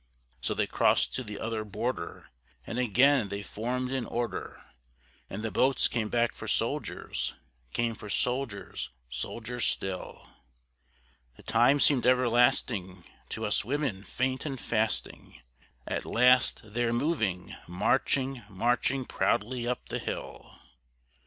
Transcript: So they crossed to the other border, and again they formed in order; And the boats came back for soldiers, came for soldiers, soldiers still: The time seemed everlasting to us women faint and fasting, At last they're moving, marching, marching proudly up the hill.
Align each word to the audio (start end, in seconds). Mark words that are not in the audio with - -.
So 0.41 0.55
they 0.55 0.65
crossed 0.65 1.13
to 1.13 1.23
the 1.23 1.37
other 1.37 1.63
border, 1.63 2.31
and 2.65 2.79
again 2.79 3.27
they 3.27 3.43
formed 3.43 3.91
in 3.91 4.07
order; 4.07 4.65
And 5.29 5.43
the 5.43 5.51
boats 5.51 5.87
came 5.87 6.09
back 6.09 6.33
for 6.33 6.47
soldiers, 6.47 7.35
came 7.71 7.93
for 7.93 8.09
soldiers, 8.09 8.89
soldiers 9.11 9.63
still: 9.65 10.27
The 11.37 11.43
time 11.43 11.79
seemed 11.79 12.07
everlasting 12.07 13.05
to 13.29 13.45
us 13.45 13.63
women 13.63 14.01
faint 14.01 14.43
and 14.43 14.59
fasting, 14.59 15.39
At 15.85 16.03
last 16.03 16.61
they're 16.73 16.91
moving, 16.93 17.53
marching, 17.67 18.41
marching 18.49 19.05
proudly 19.05 19.67
up 19.67 19.89
the 19.89 19.99
hill. 19.99 20.57